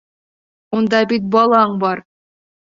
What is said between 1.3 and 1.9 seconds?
балаң